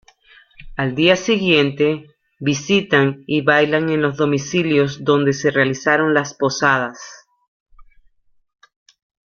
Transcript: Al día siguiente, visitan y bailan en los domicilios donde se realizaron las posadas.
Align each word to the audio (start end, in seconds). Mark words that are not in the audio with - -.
Al 0.77 0.95
día 0.95 1.15
siguiente, 1.15 2.07
visitan 2.39 3.23
y 3.27 3.41
bailan 3.41 3.91
en 3.91 4.01
los 4.01 4.17
domicilios 4.17 5.03
donde 5.03 5.31
se 5.31 5.51
realizaron 5.51 6.15
las 6.15 6.33
posadas. 6.33 6.99